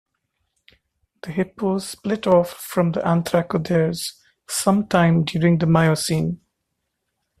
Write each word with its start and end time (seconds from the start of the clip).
The 1.21 1.31
hippos 1.31 1.87
split 1.87 2.25
off 2.25 2.51
from 2.53 2.93
the 2.93 3.07
anthracotheres 3.07 4.19
some 4.49 4.87
time 4.87 5.23
during 5.25 5.59
the 5.59 5.67
Miocene. 5.67 6.39